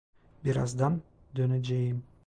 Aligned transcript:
Birazdan 0.45 1.01
döneceğim. 1.35 2.03